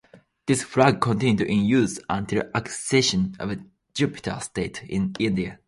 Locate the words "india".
5.19-5.59